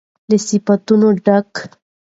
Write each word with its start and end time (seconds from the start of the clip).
له 0.29 0.37
صفتونو 0.47 1.09
ډک 1.25 1.49